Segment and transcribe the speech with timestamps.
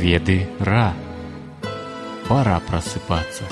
[0.00, 0.94] Веды Ра.
[2.26, 3.44] Пора просыпаться.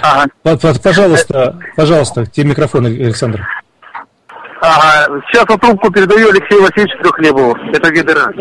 [0.00, 0.30] Ага.
[0.82, 3.55] Пожалуйста, пожалуйста, тебе микрофон, Александр.
[4.66, 5.20] Ага.
[5.30, 7.56] Сейчас вот трубку передаю Алексею Васильевичу Трехлебову.
[7.72, 8.32] Это Гидера.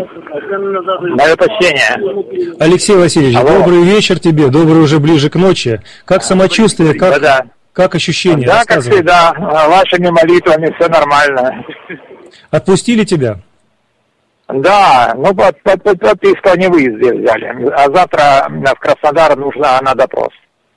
[1.16, 2.56] Мое почтение.
[2.60, 3.60] Алексей Васильевич, Алло.
[3.60, 5.82] добрый вечер тебе, добрый уже ближе к ночи.
[6.06, 7.46] Как самочувствие, как, Да-да.
[7.74, 8.46] как ощущения?
[8.46, 11.64] Да, как всегда, а, вашими молитвами все нормально.
[12.50, 13.38] Отпустили тебя?
[14.48, 17.70] Да, ну под, под, под подписку о невыезде взяли.
[17.72, 20.30] А завтра в Краснодар нужно на допрос.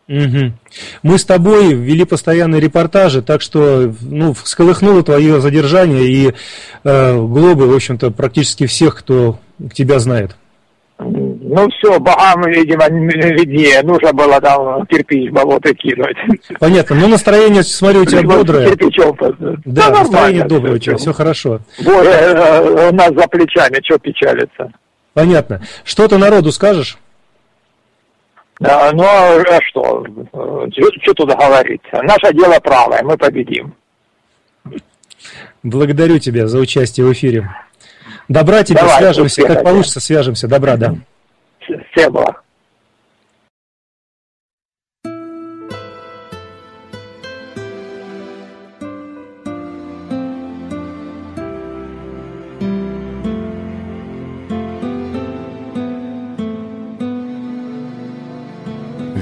[0.09, 0.55] Мгм.
[1.03, 6.33] Мы с тобой вели постоянные репортажи, так что ну, всколыхнуло твое задержание и
[6.83, 9.39] э, глобы, в общем-то, практически всех, кто
[9.75, 10.34] тебя знает.
[10.98, 13.83] Ну все, богам, видимо, виднее.
[13.83, 16.17] Нужно было там кирпич болото кинуть.
[16.59, 18.70] Понятно, но настроение, смотрю, у тебя Вот бодрое.
[18.70, 19.17] кирпичом
[19.65, 21.61] Да, нормально настроение доброе у тебя, все хорошо.
[21.84, 24.72] Горе э, у нас за плечами, что печалиться.
[25.12, 25.62] Понятно.
[25.84, 26.98] Что ты народу скажешь?
[28.61, 30.05] А, Ну, а что?
[31.03, 31.83] Что тут говорить?
[31.92, 33.75] Наше дело правое, мы победим.
[35.62, 37.48] Благодарю тебя за участие в эфире.
[38.28, 40.48] Добра тебе, Давай, свяжемся, успеха как получится, свяжемся.
[40.48, 40.95] Добра, да.
[41.92, 42.42] Всем благ.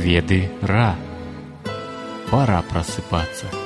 [0.06, 0.94] Веды Ра.
[2.30, 3.65] Пора просыпаться.